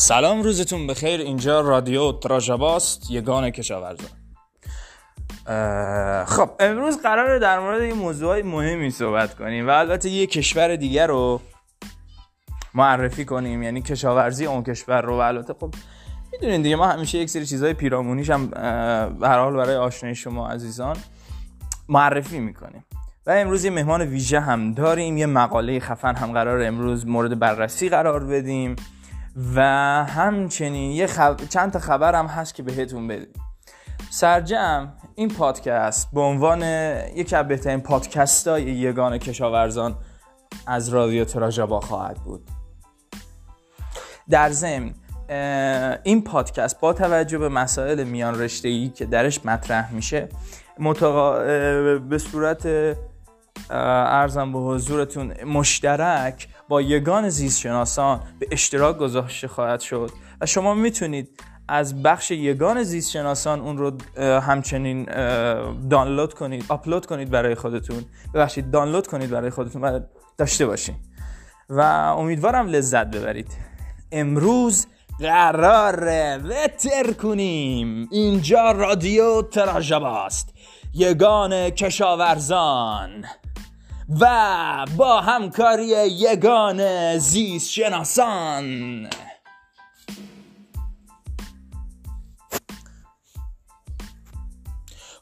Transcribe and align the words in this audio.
سلام 0.00 0.42
روزتون 0.42 0.86
بخیر. 0.86 1.20
اینجا 1.20 1.60
رادیو 1.60 2.12
تراژباست 2.12 3.10
یگان 3.10 3.50
کشاورزان 3.50 4.10
خب 6.24 6.50
امروز 6.60 7.02
قراره 7.02 7.38
در 7.38 7.60
مورد 7.60 7.80
این 7.80 7.96
موضوع 7.96 8.42
مهمی 8.42 8.90
صحبت 8.90 9.34
کنیم 9.34 9.68
و 9.68 9.70
البته 9.70 10.08
یه 10.08 10.26
کشور 10.26 10.76
دیگر 10.76 11.06
رو 11.06 11.40
معرفی 12.74 13.24
کنیم 13.24 13.62
یعنی 13.62 13.82
کشاورزی 13.82 14.46
اون 14.46 14.62
کشور 14.62 15.00
رو. 15.00 15.16
و 15.16 15.20
البته 15.20 15.54
خب 15.60 15.74
می‌دونین 16.32 16.62
دیگه 16.62 16.76
ما 16.76 16.86
همیشه 16.86 17.18
یک 17.18 17.30
سری 17.30 17.46
چیزهای 17.46 17.74
پیرامونیش 17.74 18.30
هم 18.30 18.46
به 19.20 19.28
حال 19.28 19.56
برای 19.56 19.76
آشنای 19.76 20.14
شما 20.14 20.48
عزیزان 20.48 20.96
معرفی 21.88 22.38
می‌کنیم. 22.38 22.84
و 23.26 23.30
امروز 23.30 23.64
یه 23.64 23.70
مهمان 23.70 24.02
ویژه 24.02 24.40
هم 24.40 24.74
داریم 24.74 25.16
یه 25.16 25.26
مقاله 25.26 25.80
خفن 25.80 26.14
هم 26.14 26.32
قرار 26.32 26.62
امروز 26.62 27.06
مورد 27.06 27.38
بررسی 27.38 27.88
قرار 27.88 28.24
بدیم. 28.24 28.76
و 29.54 29.60
همچنین 30.04 30.90
یه 30.90 31.08
چند 31.48 31.72
تا 31.72 31.78
خبر 31.78 32.14
هم 32.14 32.26
هست 32.26 32.54
که 32.54 32.62
بهتون 32.62 33.08
بدیم. 33.08 33.32
سرجم 34.10 34.92
این 35.14 35.28
پادکست 35.28 36.08
به 36.12 36.20
عنوان 36.20 36.62
یکی 37.14 37.36
از 37.36 37.48
بهترین 37.48 37.80
پادکست 37.80 38.48
های 38.48 38.62
یگان 38.62 39.18
کشاورزان 39.18 39.96
از 40.66 40.88
رادیو 40.88 41.24
تراژابا 41.24 41.80
خواهد 41.80 42.16
بود. 42.16 42.50
در 44.30 44.50
ضمن 44.50 44.94
این 46.02 46.24
پادکست 46.24 46.80
با 46.80 46.92
توجه 46.92 47.38
به 47.38 47.48
مسائل 47.48 48.04
میان 48.04 48.40
رشته 48.40 48.68
ای 48.68 48.88
که 48.88 49.06
درش 49.06 49.46
مطرح 49.46 49.92
میشه 49.92 50.28
متقا... 50.78 51.38
به 51.98 52.18
صورت 52.18 52.66
ارزم 53.70 54.52
به 54.52 54.58
حضورتون 54.58 55.34
مشترک 55.44 56.48
با 56.68 56.82
یگان 56.82 57.28
زیست 57.28 57.60
شناسان 57.60 58.20
به 58.38 58.46
اشتراک 58.50 58.96
گذاشته 58.96 59.48
خواهد 59.48 59.80
شد 59.80 60.10
و 60.40 60.46
شما 60.46 60.74
می‌تونید 60.74 61.40
از 61.68 62.02
بخش 62.02 62.30
یگان 62.30 62.82
زیست 62.82 63.10
شناسان 63.10 63.60
اون 63.60 63.78
رو 63.78 63.92
همچنین 64.40 65.04
دانلود 65.90 66.34
کنید 66.34 66.64
آپلود 66.68 67.06
کنید 67.06 67.30
برای 67.30 67.54
خودتون. 67.54 68.04
ببخشید 68.34 68.70
دانلود 68.70 69.06
کنید 69.06 69.30
برای 69.30 69.50
خودتون 69.50 69.82
و 69.82 70.00
داشته 70.38 70.66
باشین. 70.66 70.94
و 71.68 71.80
امیدوارم 72.18 72.66
لذت 72.66 73.06
ببرید. 73.06 73.56
امروز 74.12 74.86
قرار 75.20 76.04
وتر 76.38 77.12
کنیم. 77.12 78.08
اینجا 78.10 78.70
رادیو 78.70 79.42
تراژباست 79.42 80.54
یگان 80.94 81.70
کشاورزان. 81.70 83.24
و 84.20 84.86
با 84.96 85.20
همکاری 85.20 85.86
یگان 86.08 87.18
زیست 87.18 87.70
شناسان 87.70 89.08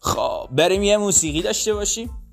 خب 0.01 0.49
بریم 0.53 0.83
یه 0.83 0.97
موسیقی 0.97 1.43
داشته 1.43 1.75
باشیم. 1.75 2.28